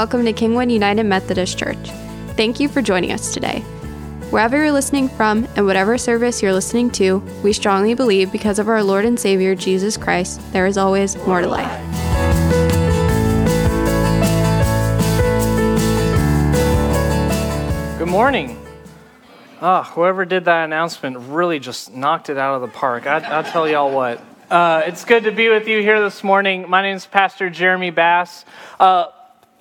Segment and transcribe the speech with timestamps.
[0.00, 1.90] welcome to Kingwood United Methodist Church.
[2.34, 3.60] Thank you for joining us today.
[4.30, 8.66] Wherever you're listening from and whatever service you're listening to, we strongly believe because of
[8.66, 11.68] our Lord and Savior Jesus Christ, there is always more to life.
[17.98, 18.58] Good morning.
[19.60, 23.06] Oh, whoever did that announcement really just knocked it out of the park.
[23.06, 24.24] I, will tell y'all what.
[24.50, 26.70] Uh, it's good to be with you here this morning.
[26.70, 28.46] My name is Pastor Jeremy Bass.
[28.80, 29.08] Uh,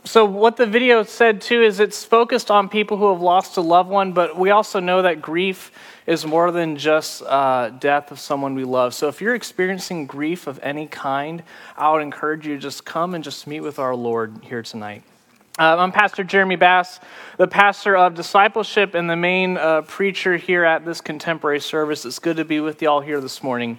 [0.06, 3.62] so, what the video said too is it's focused on people who have lost a
[3.62, 5.72] loved one, but we also know that grief
[6.08, 8.94] is more than just uh, death of someone we love.
[8.94, 11.44] So, if you're experiencing grief of any kind,
[11.78, 15.04] I would encourage you to just come and just meet with our Lord here tonight.
[15.60, 17.02] Uh, I'm Pastor Jeremy Bass,
[17.36, 22.06] the pastor of discipleship and the main uh, preacher here at this contemporary service.
[22.06, 23.78] It's good to be with y'all here this morning.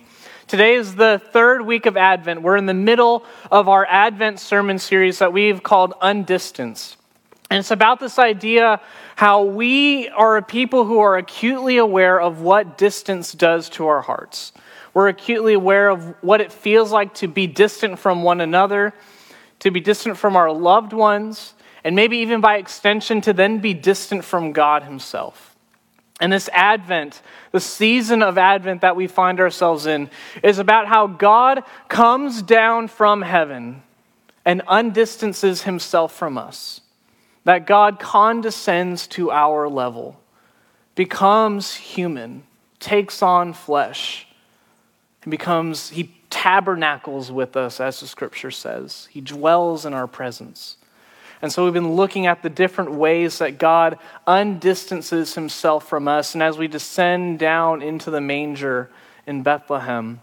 [0.51, 2.43] Today is the third week of Advent.
[2.43, 6.97] We're in the middle of our Advent sermon series that we've called Undistance.
[7.49, 8.81] And it's about this idea
[9.15, 14.01] how we are a people who are acutely aware of what distance does to our
[14.01, 14.51] hearts.
[14.93, 18.93] We're acutely aware of what it feels like to be distant from one another,
[19.61, 21.55] to be distant from our loved ones,
[21.85, 25.50] and maybe even by extension to then be distant from God Himself.
[26.21, 30.11] And this Advent, the season of Advent that we find ourselves in,
[30.43, 33.83] is about how God comes down from heaven
[34.45, 36.83] and undistances himself from us.
[37.45, 40.21] That God condescends to our level,
[40.95, 42.43] becomes human,
[42.79, 44.27] takes on flesh,
[45.23, 49.09] and becomes, he tabernacles with us, as the scripture says.
[49.11, 50.77] He dwells in our presence.
[51.43, 56.35] And so we've been looking at the different ways that God undistances himself from us.
[56.35, 58.91] And as we descend down into the manger
[59.27, 60.21] in Bethlehem,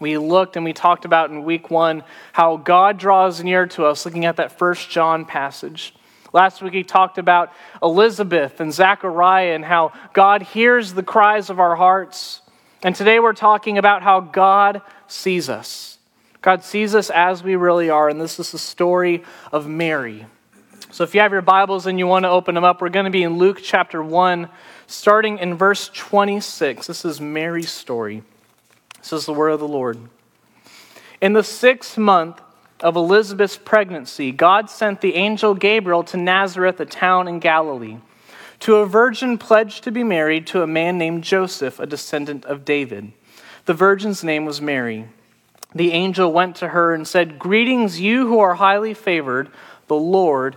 [0.00, 2.02] we looked and we talked about in week one
[2.32, 5.94] how God draws near to us, looking at that first John passage.
[6.32, 7.52] Last week, he talked about
[7.82, 12.42] Elizabeth and Zechariah and how God hears the cries of our hearts.
[12.82, 15.98] And today, we're talking about how God sees us.
[16.42, 18.08] God sees us as we really are.
[18.08, 20.26] And this is the story of Mary.
[20.90, 23.04] So if you have your Bibles and you want to open them up, we're going
[23.04, 24.48] to be in Luke chapter 1,
[24.86, 26.86] starting in verse 26.
[26.86, 28.22] This is Mary's story.
[28.96, 29.98] This is the word of the Lord.
[31.20, 32.40] In the sixth month
[32.80, 37.98] of Elizabeth's pregnancy, God sent the angel Gabriel to Nazareth, a town in Galilee,
[38.60, 42.64] to a virgin pledged to be married to a man named Joseph, a descendant of
[42.64, 43.12] David.
[43.66, 45.06] The virgin's name was Mary.
[45.74, 49.50] The angel went to her and said, Greetings, you who are highly favored,
[49.86, 50.56] the Lord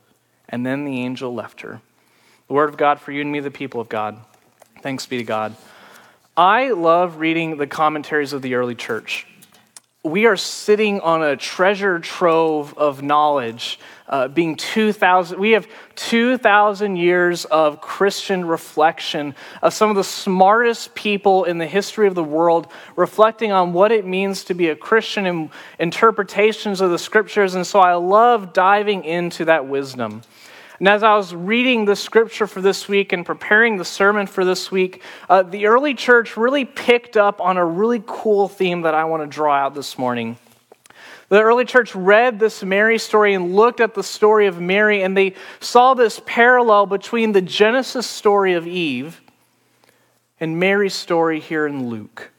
[0.51, 1.81] And then the angel left her.
[2.47, 4.17] The word of God for you and me, the people of God.
[4.81, 5.55] Thanks be to God.
[6.35, 9.27] I love reading the commentaries of the early church.
[10.03, 13.79] We are sitting on a treasure trove of knowledge,
[14.09, 20.95] uh, being 2,000, we have 2,000 years of Christian reflection of some of the smartest
[20.95, 24.75] people in the history of the world reflecting on what it means to be a
[24.75, 25.49] Christian and
[25.79, 27.55] interpretations of the scriptures.
[27.55, 30.23] And so I love diving into that wisdom.
[30.81, 34.43] And as I was reading the scripture for this week and preparing the sermon for
[34.43, 38.95] this week, uh, the early church really picked up on a really cool theme that
[38.95, 40.37] I want to draw out this morning.
[41.29, 45.15] The early church read this Mary story and looked at the story of Mary, and
[45.15, 49.21] they saw this parallel between the Genesis story of Eve
[50.39, 52.31] and Mary's story here in Luke.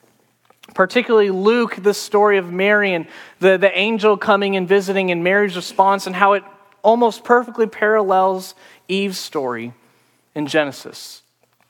[0.74, 3.06] Particularly Luke, the story of Mary and
[3.38, 6.42] the, the angel coming and visiting and Mary's response and how it
[6.82, 8.54] almost perfectly parallels
[8.88, 9.72] Eve's story
[10.34, 11.22] in Genesis.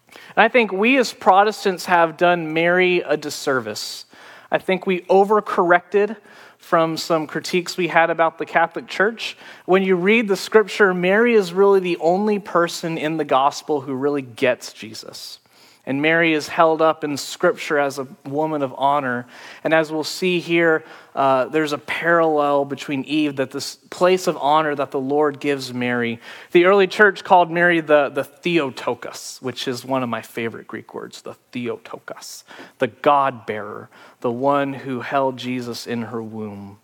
[0.08, 4.06] And I think we as Protestants have done Mary a disservice.
[4.50, 6.16] I think we overcorrected
[6.58, 9.36] from some critiques we had about the Catholic Church.
[9.66, 13.94] When you read the scripture, Mary is really the only person in the gospel who
[13.94, 15.38] really gets Jesus.
[15.84, 19.26] And Mary is held up in Scripture as a woman of honor.
[19.64, 20.84] And as we'll see here,
[21.16, 25.74] uh, there's a parallel between Eve, that this place of honor that the Lord gives
[25.74, 26.20] Mary.
[26.52, 30.94] The early church called Mary the, the Theotokos, which is one of my favorite Greek
[30.94, 32.44] words, the Theotokos,
[32.78, 33.90] the God bearer,
[34.20, 36.78] the one who held Jesus in her womb.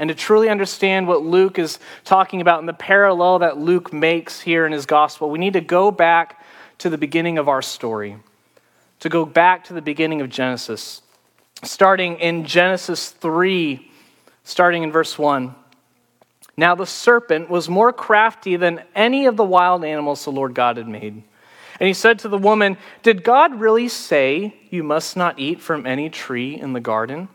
[0.00, 4.40] And to truly understand what Luke is talking about and the parallel that Luke makes
[4.40, 6.37] here in his gospel, we need to go back
[6.78, 8.16] to the beginning of our story,
[9.00, 11.02] to go back to the beginning of Genesis,
[11.62, 13.90] starting in Genesis 3,
[14.44, 15.54] starting in verse 1.
[16.56, 20.76] Now the serpent was more crafty than any of the wild animals the Lord God
[20.76, 21.22] had made.
[21.80, 25.86] And he said to the woman, Did God really say you must not eat from
[25.86, 27.28] any tree in the garden?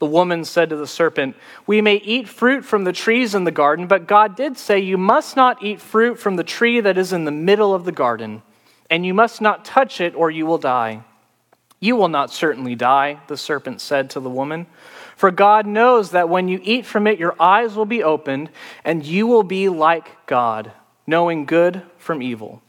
[0.00, 1.36] The woman said to the serpent,
[1.66, 4.98] We may eat fruit from the trees in the garden, but God did say, You
[4.98, 8.42] must not eat fruit from the tree that is in the middle of the garden
[8.90, 11.02] and you must not touch it, or you will die.
[11.80, 14.66] You will not certainly die, the serpent said to the woman.
[15.16, 18.50] For God knows that when you eat from it, your eyes will be opened,
[18.84, 20.72] and you will be like God,
[21.06, 22.62] knowing good from evil.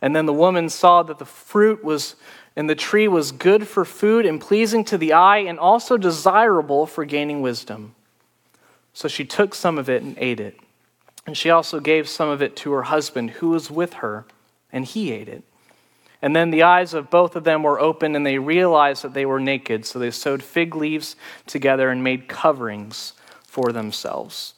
[0.00, 2.16] And then the woman saw that the fruit was
[2.56, 6.86] and the tree was good for food and pleasing to the eye, and also desirable
[6.86, 7.94] for gaining wisdom.
[8.92, 10.56] So she took some of it and ate it.
[11.26, 14.24] And she also gave some of it to her husband, who was with her
[14.74, 15.44] and he ate it.
[16.20, 19.24] And then the eyes of both of them were opened, and they realized that they
[19.24, 19.86] were naked.
[19.86, 21.16] So they sewed fig leaves
[21.46, 23.12] together and made coverings
[23.46, 24.54] for themselves.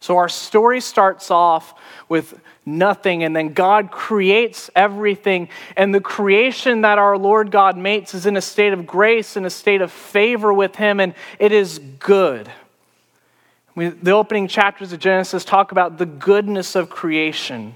[0.00, 1.74] So our story starts off
[2.08, 5.48] with nothing, and then God creates everything.
[5.76, 9.44] And the creation that our Lord God makes is in a state of grace, in
[9.44, 12.50] a state of favor with Him, and it is good.
[13.74, 17.74] the opening chapters of Genesis talk about the goodness of creation.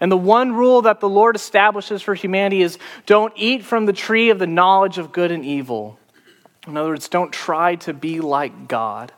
[0.00, 3.92] And the one rule that the Lord establishes for humanity is don't eat from the
[3.92, 5.98] tree of the knowledge of good and evil.
[6.66, 9.12] In other words, don't try to be like God.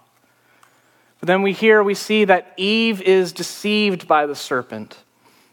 [1.20, 4.98] But then we hear, we see that Eve is deceived by the serpent.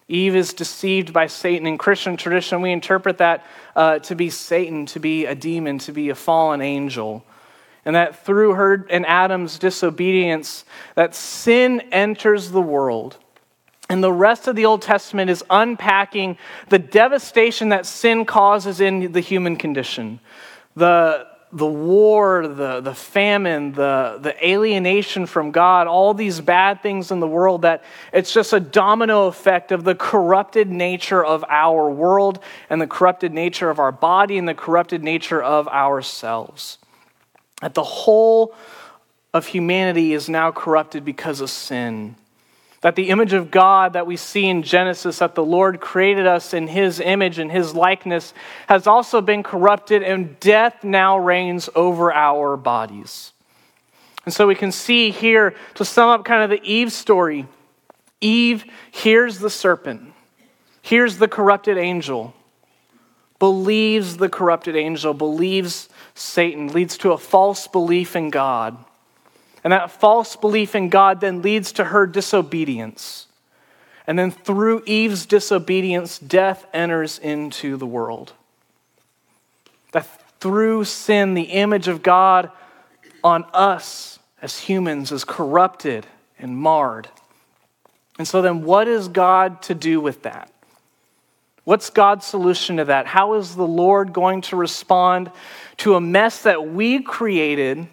[0.08, 1.68] Eve is deceived by Satan.
[1.68, 5.92] In Christian tradition, we interpret that uh, to be Satan, to be a demon, to
[5.92, 7.24] be a fallen angel.
[7.86, 10.66] And that through her and Adam's disobedience,
[10.96, 13.18] that sin enters the world
[13.90, 16.38] and the rest of the Old Testament is unpacking
[16.70, 20.20] the devastation that sin causes in the human condition.
[20.76, 27.10] The, the war, the, the famine, the, the alienation from God, all these bad things
[27.10, 27.84] in the world that
[28.14, 32.40] it's just a domino effect of the corrupted nature of our world
[32.70, 36.78] and the corrupted nature of our body and the corrupted nature of ourselves.
[37.62, 38.54] That the whole
[39.34, 42.16] of humanity is now corrupted because of sin.
[42.82, 46.54] That the image of God that we see in Genesis, that the Lord created us
[46.54, 48.34] in his image and his likeness,
[48.68, 53.34] has also been corrupted, and death now reigns over our bodies.
[54.24, 57.48] And so we can see here, to sum up kind of the Eve story,
[58.22, 60.14] Eve hears the serpent,
[60.82, 62.34] hears the corrupted angel,
[63.40, 68.78] believes the corrupted angel, believes Satan, leads to a false belief in God.
[69.64, 73.28] And that false belief in God then leads to her disobedience.
[74.08, 78.34] And then through Eve's disobedience, death enters into the world.
[79.92, 80.08] That
[80.40, 82.52] through sin, the image of God
[83.24, 86.08] on us as humans is corrupted
[86.40, 87.10] and marred.
[88.18, 90.52] And so, then what is God to do with that?
[91.64, 93.06] What's God's solution to that?
[93.06, 95.32] How is the Lord going to respond
[95.78, 97.88] to a mess that we created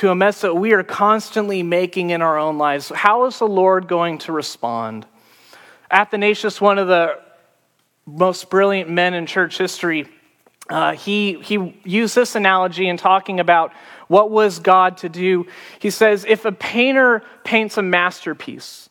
[0.00, 3.46] to a mess that we are constantly making in our own lives, how is the
[3.46, 5.04] Lord going to respond?
[5.90, 7.20] Athanasius, one of the
[8.06, 10.08] most brilliant men in church history,
[10.70, 13.74] uh, he, he used this analogy in talking about
[14.08, 15.46] what was God to do.
[15.80, 18.88] He says, if a painter paints a masterpiece,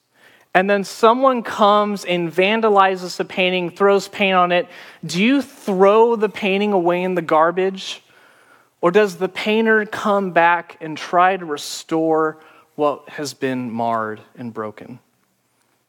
[0.54, 4.68] and then someone comes and vandalizes the painting, throws paint on it,
[5.04, 8.04] do you throw the painting away in the garbage?
[8.82, 12.38] Or does the painter come back and try to restore
[12.76, 15.00] what has been marred and broken?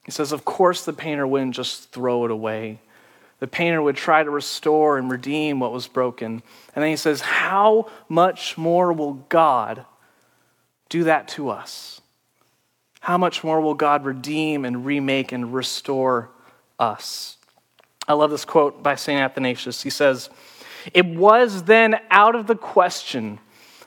[0.04, 2.80] He says, Of course, the painter wouldn't just throw it away.
[3.38, 6.42] The painter would try to restore and redeem what was broken.
[6.74, 9.86] And then he says, How much more will God
[10.88, 12.00] do that to us?
[13.00, 16.28] How much more will God redeem and remake and restore
[16.78, 17.38] us?
[18.06, 19.20] I love this quote by St.
[19.20, 19.82] Athanasius.
[19.82, 20.28] He says,
[20.94, 23.38] it was then out of the question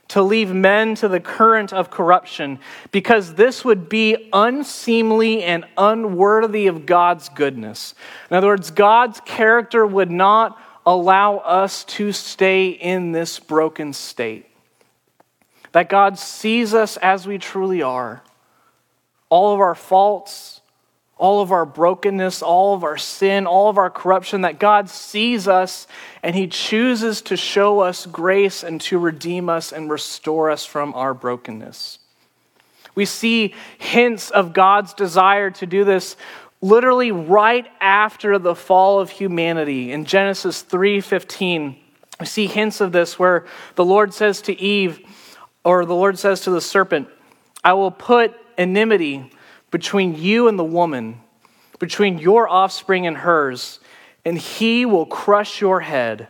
[0.10, 2.60] to leave men to the current of corruption,
[2.92, 7.96] because this would be unseemly and unworthy of God's goodness.
[8.30, 14.46] In other words, God's character would not allow us to stay in this broken state.
[15.72, 18.22] That God sees us as we truly are.
[19.30, 20.62] All of our faults,
[21.17, 25.48] all of our brokenness, all of our sin, all of our corruption, that God sees
[25.48, 25.88] us
[26.22, 30.93] and He chooses to show us grace and to redeem us and restore us from
[30.96, 32.00] our brokenness.
[32.96, 36.15] We see hints of God's desire to do this
[36.62, 39.91] literally right after the fall of humanity.
[39.91, 41.75] In Genesis 3:15,
[42.20, 45.00] we see hints of this where the Lord says to Eve,
[45.63, 47.08] or the Lord says to the serpent,
[47.63, 49.32] I will put enmity
[49.74, 51.20] between you and the woman,
[51.80, 53.80] between your offspring and hers,
[54.24, 56.27] and he will crush your head,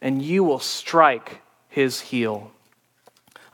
[0.00, 2.50] and you will strike his heel.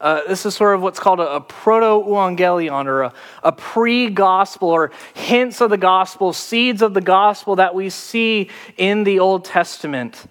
[0.00, 4.08] Uh, this is sort of what's called a, a proto evangelion or a, a pre
[4.11, 9.18] gospel or hints of the gospel, seeds of the gospel that we see in the
[9.18, 10.25] Old Testament.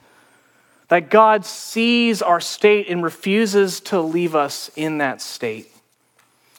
[0.87, 5.67] That God sees our state and refuses to leave us in that state.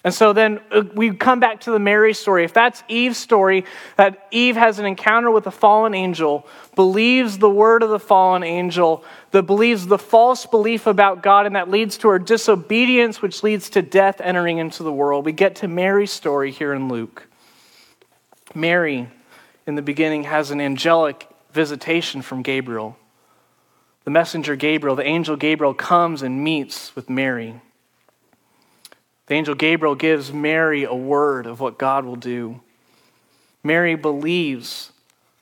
[0.04, 2.44] And so then uh, we come back to the Mary story.
[2.44, 3.64] If that's Eve's story,
[3.96, 8.42] that Eve has an encounter with a fallen angel, believes the word of the fallen
[8.42, 13.44] angel, that believes the false belief about God, and that leads to her disobedience, which
[13.44, 15.24] leads to death entering into the world.
[15.24, 17.28] We get to Mary's story here in Luke.
[18.54, 19.08] Mary,
[19.66, 22.96] in the beginning, has an angelic visitation from Gabriel.
[24.04, 27.60] The messenger Gabriel, the angel Gabriel, comes and meets with Mary.
[29.26, 32.60] The angel Gabriel gives Mary a word of what God will do.
[33.62, 34.92] Mary believes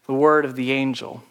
[0.06, 1.22] the word of the angel.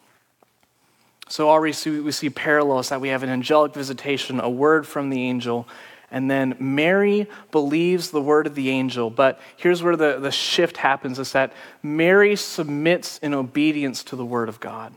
[1.28, 5.22] So already we see parallels that we have an angelic visitation, a word from the
[5.22, 5.68] angel,
[6.12, 9.12] and then Mary believes the word of the angel.
[9.12, 11.54] But here's where the, the shift happens is that
[11.84, 14.94] Mary submits in obedience to the word of God.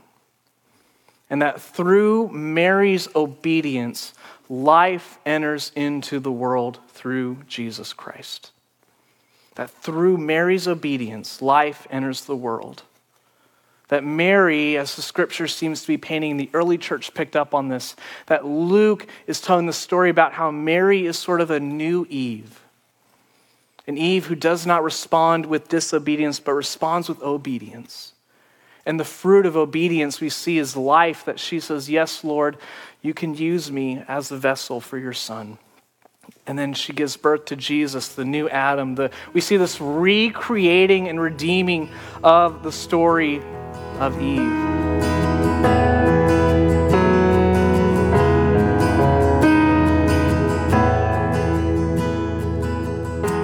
[1.29, 4.13] And that through Mary's obedience,
[4.53, 8.51] life enters into the world through Jesus Christ.
[9.55, 12.83] That through Mary's obedience, life enters the world.
[13.87, 17.69] That Mary, as the scripture seems to be painting, the early church picked up on
[17.69, 17.95] this.
[18.27, 22.61] That Luke is telling the story about how Mary is sort of a new Eve.
[23.87, 28.12] An Eve who does not respond with disobedience, but responds with obedience.
[28.85, 32.57] And the fruit of obedience we see is life that she says, Yes, Lord,
[33.01, 35.57] you can use me as a vessel for your son.
[36.45, 38.95] And then she gives birth to Jesus, the new Adam.
[38.95, 41.89] The, we see this recreating and redeeming
[42.23, 43.41] of the story
[43.99, 44.73] of Eve.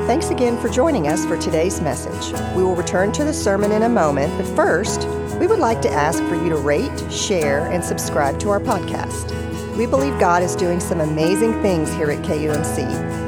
[0.05, 2.33] Thanks again for joining us for today's message.
[2.55, 5.07] We will return to the sermon in a moment, but first,
[5.39, 9.33] we would like to ask for you to rate, share, and subscribe to our podcast.
[9.77, 12.79] We believe God is doing some amazing things here at KUMC,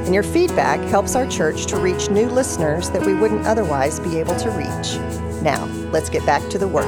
[0.05, 4.17] and your feedback helps our church to reach new listeners that we wouldn't otherwise be
[4.19, 4.97] able to reach.
[5.41, 5.63] Now,
[5.93, 6.85] let's get back to the work.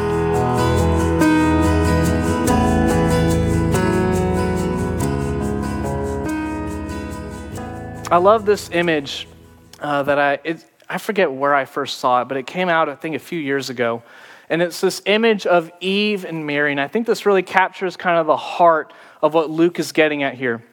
[8.12, 9.30] I love this image
[9.80, 12.89] uh, that I, it, I forget where I first saw it, but it came out,
[12.89, 14.03] I think, a few years ago.
[14.50, 16.72] And it's this image of Eve and Mary.
[16.72, 20.24] And I think this really captures kind of the heart of what Luke is getting
[20.24, 20.64] at here.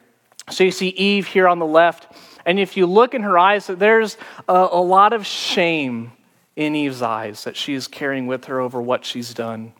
[0.49, 2.07] So you see Eve here on the left.
[2.45, 6.11] And if you look in her eyes, there's a, a lot of shame
[6.55, 9.73] in Eve's eyes that she's carrying with her over what she's done.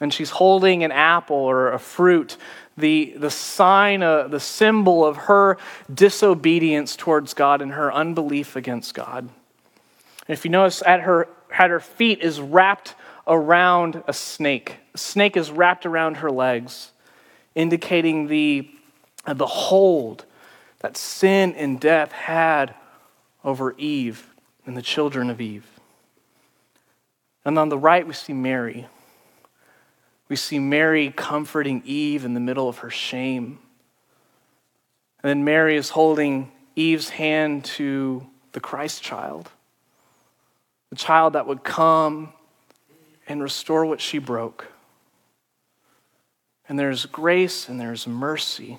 [0.00, 2.36] And she's holding an apple or a fruit,
[2.76, 5.56] the, the sign, uh, the symbol of her
[5.92, 9.20] disobedience towards God and her unbelief against God.
[10.28, 12.94] And if you notice, at her, at her feet is wrapped
[13.26, 14.76] around a snake.
[14.94, 16.92] A snake is wrapped around her legs,
[17.54, 18.70] indicating the,
[19.26, 20.24] uh, the hold
[20.80, 22.74] that sin and death had
[23.44, 24.28] over Eve
[24.64, 25.66] and the children of Eve.
[27.44, 28.86] And on the right, we see Mary.
[30.28, 33.60] We see Mary comforting Eve in the middle of her shame.
[35.22, 39.50] And then Mary is holding Eve's hand to the Christ child,
[40.90, 42.32] the child that would come
[43.26, 44.72] and restore what she broke.
[46.68, 48.78] And there's grace and there's mercy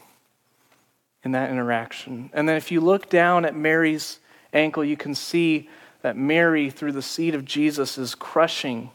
[1.24, 2.30] in that interaction.
[2.34, 4.20] And then if you look down at Mary's
[4.54, 5.70] ankle, you can see
[6.02, 8.92] that Mary, through the seed of Jesus, is crushing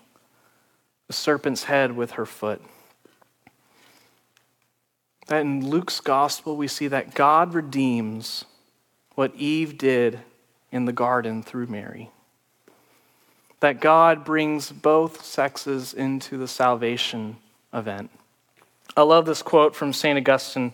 [1.07, 2.63] the serpent's head with her foot.
[5.27, 8.45] that in Luke's gospel we see that God redeems
[9.15, 10.21] what Eve did
[10.71, 12.11] in the garden through Mary.
[13.62, 17.37] That God brings both sexes into the salvation
[17.73, 18.11] event.
[18.97, 20.19] I love this quote from St.
[20.19, 20.73] Augustine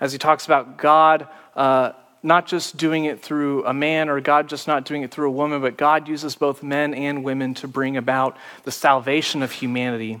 [0.00, 4.48] as he talks about God uh, not just doing it through a man or God
[4.48, 7.68] just not doing it through a woman, but God uses both men and women to
[7.68, 10.18] bring about the salvation of humanity.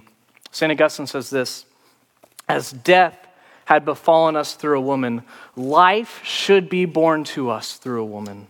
[0.50, 0.70] St.
[0.70, 1.64] Augustine says this
[2.46, 3.16] As death
[3.64, 5.22] had befallen us through a woman,
[5.56, 8.48] life should be born to us through a woman.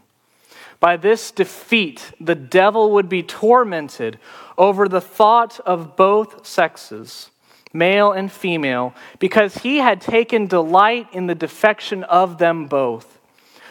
[0.83, 4.19] By this defeat, the devil would be tormented
[4.59, 7.31] over the thought of both sexes,
[7.73, 13.21] male and female, because he had taken delight in the defection of them both.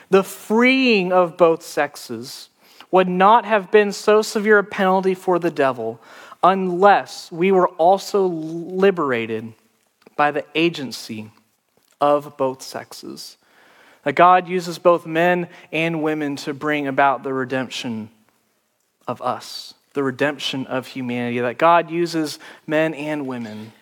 [0.09, 2.47] The freeing of both sexes
[2.91, 5.99] would not have been so severe a penalty for the devil
[6.41, 9.51] unless we were also liberated
[10.15, 11.29] by the agency
[11.99, 13.35] of both sexes.
[14.03, 18.09] That God uses both men and women to bring about the redemption
[19.07, 21.39] of us, the redemption of humanity.
[21.39, 23.73] That God uses men and women,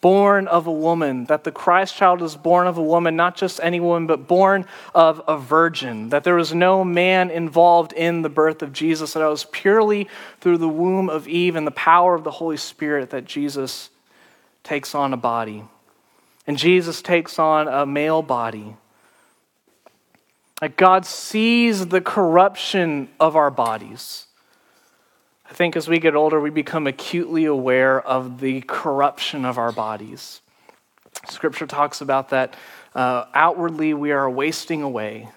[0.00, 3.60] born of a woman, that the Christ child is born of a woman, not just
[3.62, 6.10] any woman, but born of a virgin.
[6.10, 10.08] That there was no man involved in the birth of Jesus, that it was purely
[10.40, 13.90] through the womb of Eve and the power of the Holy Spirit that Jesus
[14.62, 15.64] takes on a body.
[16.46, 18.76] And Jesus takes on a male body.
[20.68, 24.26] God sees the corruption of our bodies.
[25.48, 29.72] I think as we get older, we become acutely aware of the corruption of our
[29.72, 30.42] bodies.
[31.28, 32.54] Scripture talks about that
[32.94, 35.28] uh, outwardly we are wasting away.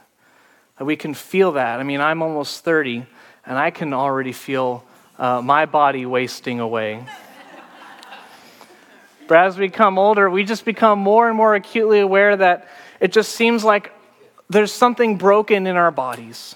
[0.79, 1.79] We can feel that.
[1.79, 3.05] I mean, I'm almost 30,
[3.45, 4.83] and I can already feel
[5.17, 7.05] uh, my body wasting away.
[9.27, 12.67] But as we become older, we just become more and more acutely aware that
[12.99, 13.91] it just seems like
[14.53, 16.55] there's something broken in our bodies.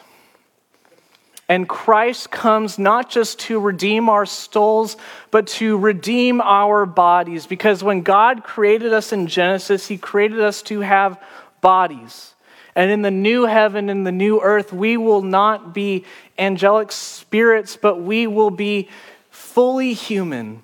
[1.49, 4.97] And Christ comes not just to redeem our souls,
[5.31, 7.45] but to redeem our bodies.
[7.45, 11.21] Because when God created us in Genesis, He created us to have
[11.61, 12.33] bodies.
[12.75, 16.05] And in the new heaven and the new earth, we will not be
[16.37, 18.89] angelic spirits, but we will be
[19.29, 20.63] fully human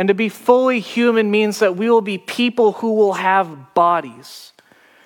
[0.00, 4.54] and to be fully human means that we will be people who will have bodies.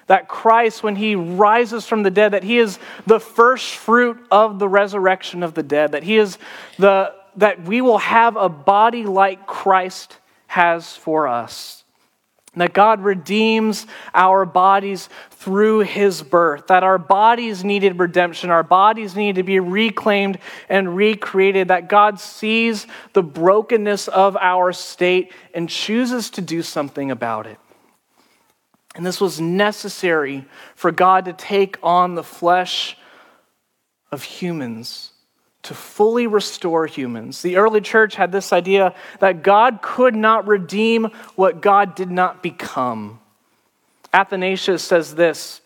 [0.07, 4.59] That Christ, when he rises from the dead, that he is the first fruit of
[4.59, 6.39] the resurrection of the dead, that he is
[6.79, 11.85] the that we will have a body like Christ has for us
[12.57, 19.17] that God redeems our bodies through his birth, that our bodies needed redemption, our bodies
[19.17, 20.39] need to be reclaimed
[20.69, 27.11] and recreated, that God sees the brokenness of our state and chooses to do something
[27.11, 27.59] about it.
[28.95, 32.97] And this was necessary for God to take on the flesh
[34.13, 35.11] of humans
[35.65, 37.43] to fully restore humans.
[37.43, 41.05] The early church had this idea that God could not redeem
[41.35, 43.19] what God did not become.
[44.13, 45.61] Athanasius says this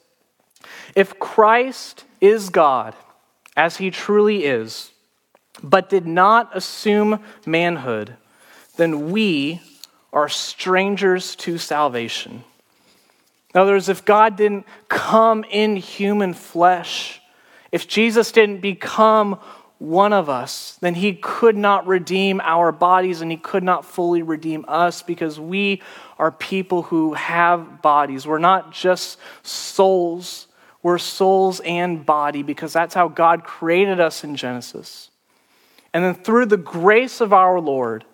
[0.95, 2.95] If Christ is God,
[3.57, 4.93] as he truly is,
[5.63, 8.15] but did not assume manhood,
[8.77, 9.61] then we
[10.13, 12.45] are strangers to salvation.
[13.55, 17.21] In other words, if God didn't come in human flesh,
[17.73, 19.39] if Jesus didn't become
[19.79, 24.23] one of us, then he could not redeem our bodies and he could not fully
[24.23, 25.81] redeem us because we
[26.19, 28.27] are people who have bodies.
[28.27, 30.49] We're not just souls,
[30.83, 35.11] we're souls and body because that's how God created us in Genesis.
[35.95, 38.05] And then through the grace of our Lord,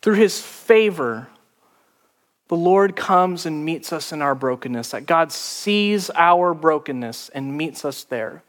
[0.00, 1.28] through his favor,
[2.48, 7.56] the Lord comes and meets us in our brokenness, that God sees our brokenness and
[7.56, 8.42] meets us there.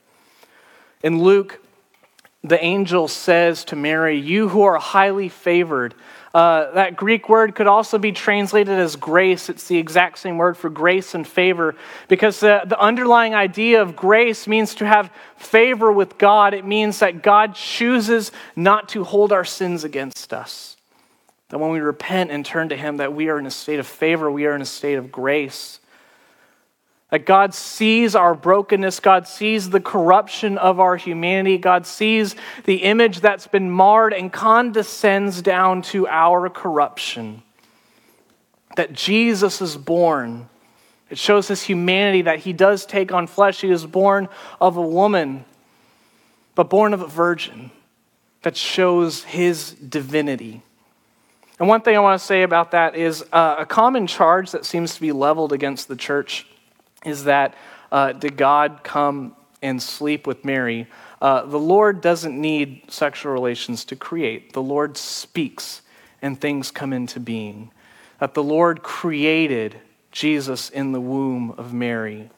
[1.03, 1.59] In Luke
[2.43, 5.93] the angel says to Mary, You who are highly favored.
[6.33, 9.49] Uh, that Greek word could also be translated as grace.
[9.49, 11.75] It's the exact same word for grace and favor
[12.07, 16.53] because the, the underlying idea of grace means to have favor with God.
[16.53, 20.77] It means that God chooses not to hold our sins against us.
[21.49, 23.87] That when we repent and turn to Him, that we are in a state of
[23.87, 25.79] favor, we are in a state of grace.
[27.09, 32.35] That God sees our brokenness, God sees the corruption of our humanity, God sees
[32.65, 37.41] the image that's been marred and condescends down to our corruption.
[38.75, 40.49] That Jesus is born.
[41.09, 43.61] It shows his humanity that he does take on flesh.
[43.61, 44.29] He is born
[44.61, 45.45] of a woman,
[46.53, 47.71] but born of a virgin.
[48.43, 50.61] That shows his divinity.
[51.59, 54.65] And one thing I want to say about that is uh, a common charge that
[54.65, 56.47] seems to be leveled against the church
[57.05, 57.53] is that
[57.91, 60.87] uh, did God come and sleep with Mary?
[61.21, 65.81] Uh, the Lord doesn't need sexual relations to create, the Lord speaks
[66.21, 67.71] and things come into being.
[68.19, 69.77] That the Lord created
[70.11, 72.29] Jesus in the womb of Mary.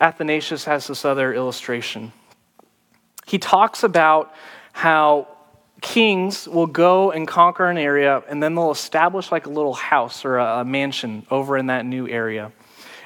[0.00, 2.12] Athanasius has this other illustration.
[3.26, 4.32] He talks about
[4.72, 5.28] how
[5.80, 10.24] kings will go and conquer an area and then they'll establish like a little house
[10.24, 12.52] or a, mansion over in that new area.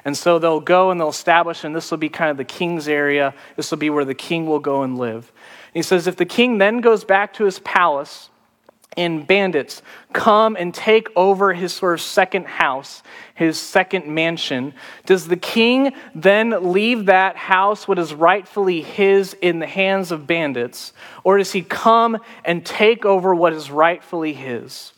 [0.05, 2.89] And so they'll go and they'll establish, and this will be kind of the king's
[2.89, 3.35] area.
[3.55, 5.31] This will be where the king will go and live.
[5.75, 8.29] And he says, if the king then goes back to his palace,
[8.97, 13.03] and bandits come and take over his sort of second house,
[13.35, 14.75] his second mansion,
[15.07, 20.27] does the king then leave that house, what is rightfully his, in the hands of
[20.27, 20.93] bandits?
[21.25, 24.93] Or does he come and take over what is rightfully his?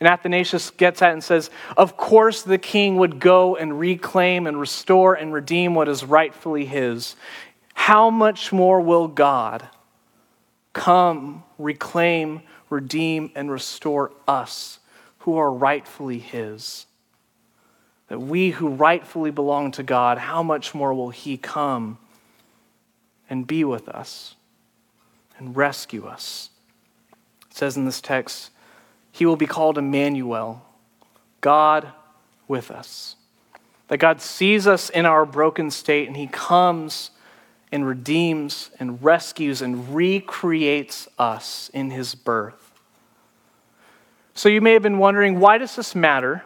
[0.00, 4.58] And Athanasius gets at and says, Of course, the king would go and reclaim and
[4.58, 7.16] restore and redeem what is rightfully his.
[7.74, 9.68] How much more will God
[10.72, 14.78] come, reclaim, redeem, and restore us
[15.20, 16.86] who are rightfully his?
[18.08, 21.98] That we who rightfully belong to God, how much more will he come
[23.28, 24.34] and be with us
[25.38, 26.50] and rescue us?
[27.50, 28.50] It says in this text,
[29.12, 30.64] he will be called Emmanuel,
[31.40, 31.88] God
[32.48, 33.16] with us.
[33.88, 37.10] That God sees us in our broken state and He comes
[37.72, 42.59] and redeems and rescues and recreates us in His birth.
[44.34, 46.44] So you may have been wondering, why does this matter?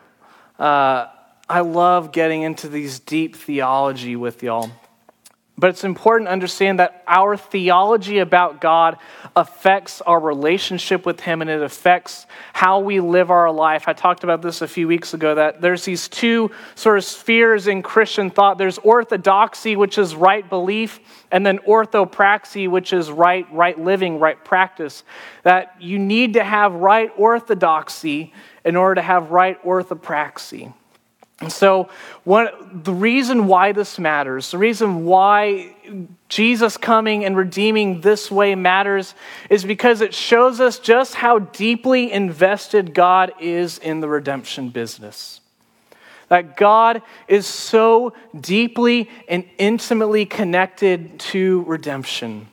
[0.58, 1.06] Uh,
[1.48, 4.70] I love getting into these deep theology with y'all.
[5.56, 8.98] But it's important to understand that our theology about God
[9.36, 13.86] affects our relationship with Him and it affects how we live our life.
[13.86, 17.68] I talked about this a few weeks ago that there's these two sort of spheres
[17.68, 20.98] in Christian thought there's orthodoxy, which is right belief,
[21.30, 25.04] and then orthopraxy, which is right, right living, right practice.
[25.44, 28.32] That you need to have right orthodoxy
[28.64, 30.74] in order to have right orthopraxy.
[31.44, 31.90] And so,
[32.24, 35.76] what, the reason why this matters, the reason why
[36.30, 39.14] Jesus coming and redeeming this way matters,
[39.50, 45.42] is because it shows us just how deeply invested God is in the redemption business.
[46.28, 52.48] That God is so deeply and intimately connected to redemption.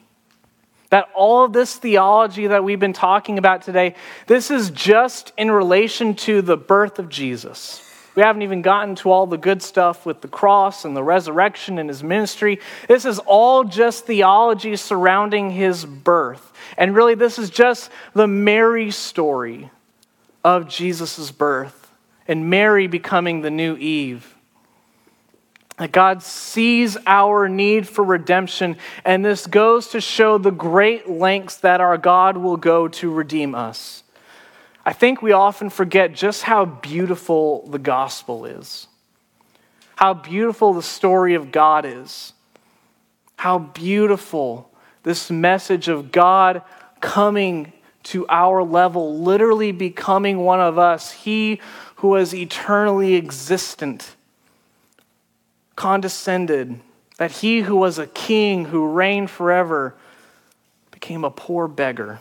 [0.89, 3.95] That all of this theology that we've been talking about today,
[4.27, 7.87] this is just in relation to the birth of Jesus.
[8.15, 11.77] We haven't even gotten to all the good stuff with the cross and the resurrection
[11.77, 12.59] and his ministry.
[12.87, 16.51] This is all just theology surrounding his birth.
[16.77, 19.69] And really, this is just the Mary story
[20.43, 21.91] of Jesus' birth
[22.27, 24.35] and Mary becoming the new Eve.
[25.77, 31.55] That God sees our need for redemption, and this goes to show the great lengths
[31.57, 34.00] that our God will go to redeem us.
[34.91, 38.87] I think we often forget just how beautiful the gospel is,
[39.95, 42.33] how beautiful the story of God is,
[43.37, 44.69] how beautiful
[45.03, 46.61] this message of God
[46.99, 47.71] coming
[48.03, 51.61] to our level, literally becoming one of us, He
[51.95, 54.17] who was eternally existent,
[55.77, 56.81] condescended,
[57.17, 59.95] that He who was a king who reigned forever
[60.91, 62.19] became a poor beggar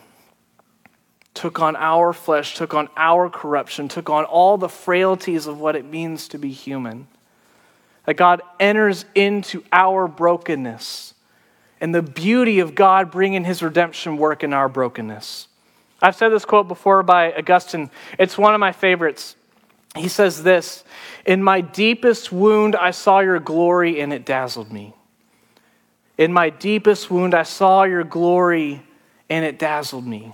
[1.33, 5.75] took on our flesh, took on our corruption, took on all the frailties of what
[5.75, 7.07] it means to be human.
[8.05, 11.13] That God enters into our brokenness
[11.79, 15.47] and the beauty of God bringing his redemption work in our brokenness.
[16.01, 17.89] I've said this quote before by Augustine.
[18.17, 19.35] It's one of my favorites.
[19.95, 20.83] He says this
[21.25, 24.93] In my deepest wound, I saw your glory and it dazzled me.
[26.17, 28.83] In my deepest wound, I saw your glory
[29.29, 30.33] and it dazzled me.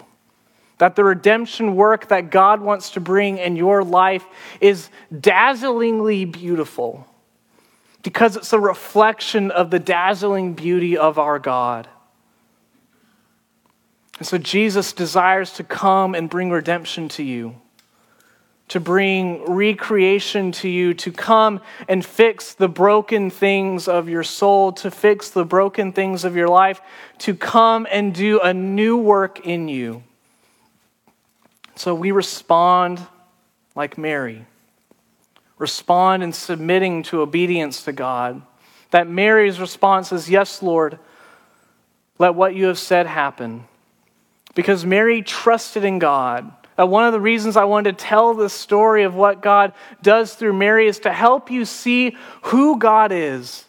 [0.77, 4.25] That the redemption work that God wants to bring in your life
[4.61, 7.07] is dazzlingly beautiful
[8.03, 11.89] because it's a reflection of the dazzling beauty of our God.
[14.19, 17.55] And so Jesus desires to come and bring redemption to you,
[18.69, 24.71] to bring recreation to you, to come and fix the broken things of your soul,
[24.73, 26.81] to fix the broken things of your life,
[27.19, 30.03] to come and do a new work in you.
[31.77, 33.05] So we respond
[33.75, 34.45] like Mary.
[35.57, 38.41] Respond in submitting to obedience to God.
[38.91, 40.99] That Mary's response is, Yes, Lord,
[42.19, 43.65] let what you have said happen.
[44.55, 46.51] because Mary trusted in God.
[46.79, 50.33] Uh, one of the reasons I wanted to tell this story of what God does
[50.33, 53.65] through Mary is to help you see who God is,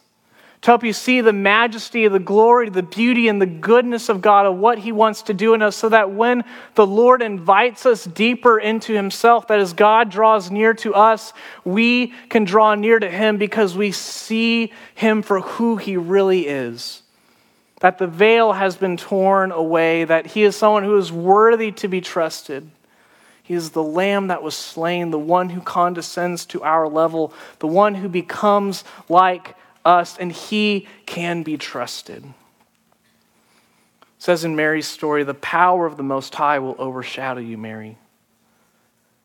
[0.61, 4.45] to help you see the majesty, the glory, the beauty, and the goodness of God,
[4.45, 6.43] of what He wants to do in us, so that when
[6.75, 12.07] the Lord invites us deeper into Himself, that as God draws near to us, we
[12.29, 17.03] can draw near to Him because we see Him for who He really is
[17.79, 21.87] that the veil has been torn away, that he is someone who is worthy to
[21.87, 22.69] be trusted.
[23.41, 27.67] He is the lamb that was slain, the one who condescends to our level, the
[27.67, 32.23] one who becomes like us, and he can be trusted.
[32.23, 32.33] It
[34.17, 37.97] says in Mary's story, the power of the Most High will overshadow you, Mary.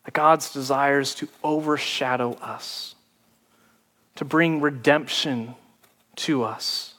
[0.05, 2.95] That God's desires to overshadow us,
[4.15, 5.55] to bring redemption
[6.17, 6.93] to us.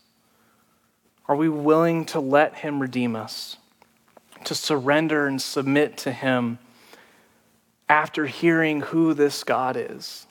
[1.28, 3.56] Are we willing to let Him redeem us?
[4.44, 6.58] To surrender and submit to Him
[7.88, 10.26] after hearing who this God is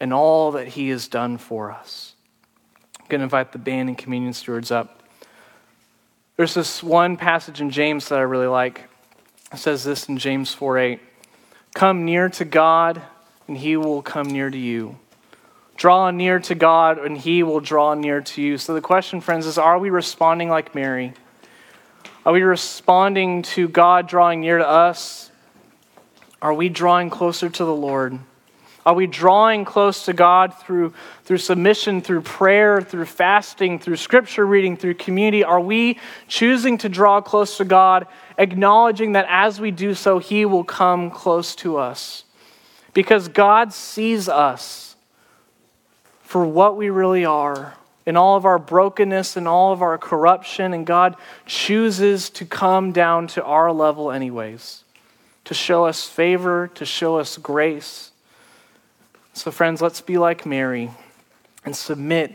[0.00, 2.14] and all that He has done for us?
[3.10, 5.02] Going to invite the band and communion stewards up.
[6.36, 8.88] There's this one passage in James that I really like.
[9.52, 11.00] It says this in James 4 8
[11.74, 13.02] Come near to God,
[13.48, 14.96] and He will come near to you.
[15.76, 18.56] Draw near to God, and He will draw near to you.
[18.58, 21.12] So the question, friends, is are we responding like Mary?
[22.24, 25.32] Are we responding to God drawing near to us?
[26.40, 28.20] Are we drawing closer to the Lord?
[28.86, 34.46] Are we drawing close to God through, through submission, through prayer, through fasting, through scripture
[34.46, 35.44] reading, through community?
[35.44, 38.06] Are we choosing to draw close to God,
[38.38, 42.24] acknowledging that as we do so, He will come close to us?
[42.94, 44.96] Because God sees us
[46.22, 47.74] for what we really are
[48.06, 52.92] in all of our brokenness and all of our corruption, and God chooses to come
[52.92, 54.84] down to our level, anyways,
[55.44, 58.09] to show us favor, to show us grace.
[59.32, 60.90] So, friends, let's be like Mary
[61.64, 62.32] and submit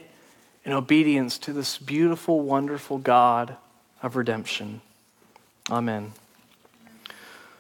[0.63, 3.57] in obedience to this beautiful, wonderful God
[4.01, 4.81] of redemption.
[5.69, 6.13] Amen.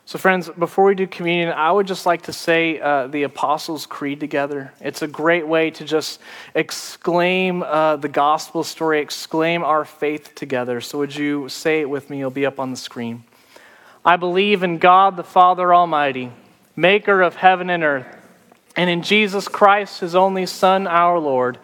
[0.07, 3.87] So, friends, before we do communion, I would just like to say uh, the Apostles'
[3.87, 4.71] Creed together.
[4.79, 6.21] It's a great way to just
[6.53, 10.79] exclaim uh, the gospel story, exclaim our faith together.
[10.79, 12.19] So, would you say it with me?
[12.19, 13.23] It'll be up on the screen.
[14.05, 16.31] I believe in God the Father Almighty,
[16.75, 18.05] maker of heaven and earth,
[18.75, 21.57] and in Jesus Christ, his only Son, our Lord,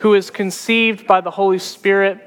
[0.00, 2.18] who is conceived by the Holy Spirit,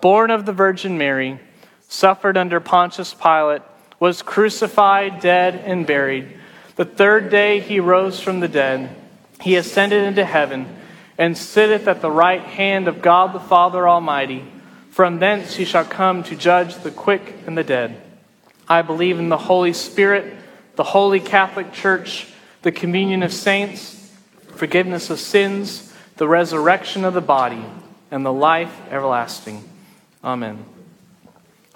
[0.00, 1.40] born of the Virgin Mary,
[1.88, 3.62] suffered under Pontius Pilate
[4.00, 6.36] was crucified, dead, and buried.
[6.76, 8.94] The third day he rose from the dead.
[9.40, 10.76] He ascended into heaven
[11.16, 14.44] and sitteth at the right hand of God the Father Almighty.
[14.90, 18.00] From thence he shall come to judge the quick and the dead.
[18.68, 20.36] I believe in the Holy Spirit,
[20.76, 22.28] the holy Catholic Church,
[22.62, 24.12] the communion of saints,
[24.54, 27.64] forgiveness of sins, the resurrection of the body,
[28.10, 29.68] and the life everlasting.
[30.24, 30.64] Amen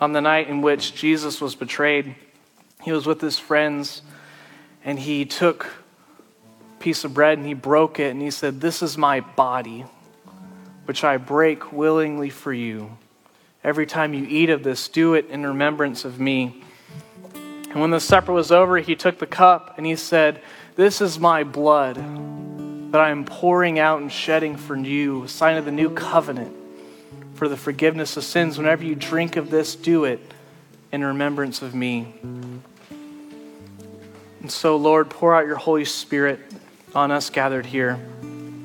[0.03, 2.17] on the night in which Jesus was betrayed,
[2.83, 4.03] he was with his friends
[4.85, 8.83] and he took a piece of bread and he broke it and he said, This
[8.83, 9.85] is my body,
[10.87, 12.99] which I break willingly for you.
[13.63, 16.65] Every time you eat of this, do it in remembrance of me.
[17.71, 20.43] And when the supper was over, he took the cup and he said,
[20.75, 21.97] This is my blood
[22.93, 26.57] that I am pouring out and shedding for you, a sign of the new covenant
[27.35, 28.57] for the forgiveness of sins.
[28.57, 30.21] Whenever you drink of this, do it
[30.91, 32.15] in remembrance of me.
[34.41, 36.41] And so, Lord, pour out your Holy Spirit
[36.95, 37.99] on us gathered here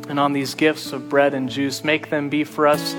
[0.07, 1.83] and on these gifts of bread and juice.
[1.83, 2.95] Make them be for us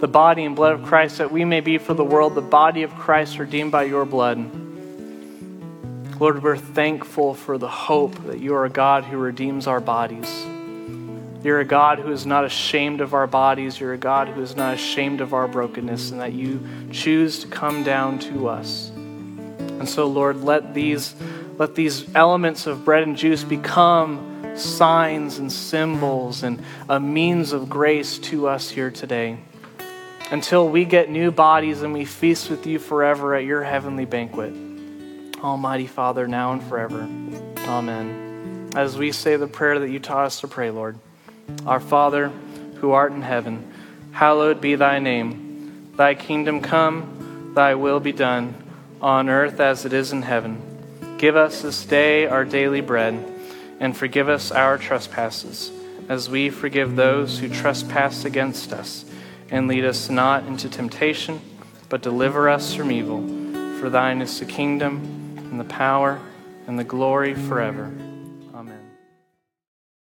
[0.00, 2.84] the body and blood of Christ, that we may be for the world the body
[2.84, 4.61] of Christ redeemed by your blood.
[6.22, 10.46] Lord, we're thankful for the hope that you are a God who redeems our bodies.
[11.42, 13.80] You're a God who is not ashamed of our bodies.
[13.80, 17.48] You're a God who is not ashamed of our brokenness, and that you choose to
[17.48, 18.90] come down to us.
[18.90, 21.16] And so, Lord, let these,
[21.58, 27.68] let these elements of bread and juice become signs and symbols and a means of
[27.68, 29.40] grace to us here today
[30.30, 34.54] until we get new bodies and we feast with you forever at your heavenly banquet.
[35.42, 37.02] Almighty Father, now and forever.
[37.66, 38.70] Amen.
[38.76, 40.98] As we say the prayer that you taught us to pray, Lord.
[41.66, 42.28] Our Father,
[42.76, 43.72] who art in heaven,
[44.12, 45.92] hallowed be thy name.
[45.96, 48.54] Thy kingdom come, thy will be done,
[49.00, 50.62] on earth as it is in heaven.
[51.18, 53.14] Give us this day our daily bread,
[53.80, 55.72] and forgive us our trespasses,
[56.08, 59.04] as we forgive those who trespass against us.
[59.50, 61.40] And lead us not into temptation,
[61.88, 63.20] but deliver us from evil.
[63.78, 65.21] For thine is the kingdom,
[65.62, 66.18] the power,
[66.66, 67.92] and the glory forever.